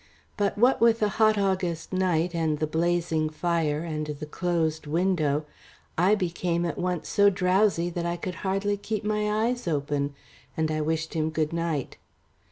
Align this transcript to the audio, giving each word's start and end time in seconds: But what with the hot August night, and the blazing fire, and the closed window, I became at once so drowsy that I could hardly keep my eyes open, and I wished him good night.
But 0.35 0.57
what 0.57 0.81
with 0.81 0.99
the 0.99 1.09
hot 1.09 1.37
August 1.37 1.93
night, 1.93 2.33
and 2.33 2.57
the 2.57 2.65
blazing 2.65 3.29
fire, 3.29 3.81
and 3.83 4.07
the 4.07 4.25
closed 4.25 4.87
window, 4.87 5.45
I 5.95 6.15
became 6.15 6.65
at 6.65 6.79
once 6.79 7.07
so 7.07 7.29
drowsy 7.29 7.91
that 7.91 8.07
I 8.07 8.17
could 8.17 8.33
hardly 8.41 8.77
keep 8.77 9.03
my 9.03 9.29
eyes 9.47 9.67
open, 9.67 10.15
and 10.57 10.71
I 10.71 10.81
wished 10.81 11.13
him 11.13 11.29
good 11.29 11.53
night. 11.53 11.97